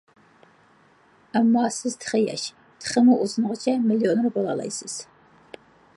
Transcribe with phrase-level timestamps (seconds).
[1.39, 2.45] ئەمما سىز تېخى ياش،
[2.85, 5.01] تېخىمۇ ئۇزۇنغىچە مىليونېر بولالايسىز.